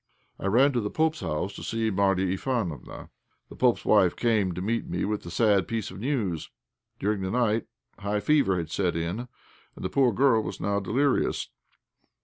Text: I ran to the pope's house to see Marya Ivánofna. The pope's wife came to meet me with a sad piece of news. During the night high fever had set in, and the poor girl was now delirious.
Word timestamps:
I 0.39 0.47
ran 0.47 0.71
to 0.73 0.81
the 0.81 0.89
pope's 0.89 1.19
house 1.19 1.53
to 1.53 1.61
see 1.61 1.91
Marya 1.91 2.35
Ivánofna. 2.35 3.09
The 3.49 3.55
pope's 3.55 3.85
wife 3.85 4.15
came 4.15 4.51
to 4.55 4.59
meet 4.59 4.89
me 4.89 5.05
with 5.05 5.23
a 5.27 5.29
sad 5.29 5.67
piece 5.67 5.91
of 5.91 5.99
news. 5.99 6.49
During 6.97 7.21
the 7.21 7.29
night 7.29 7.67
high 7.99 8.19
fever 8.19 8.57
had 8.57 8.71
set 8.71 8.95
in, 8.95 9.27
and 9.75 9.85
the 9.85 9.89
poor 9.89 10.11
girl 10.11 10.41
was 10.41 10.59
now 10.59 10.79
delirious. 10.79 11.49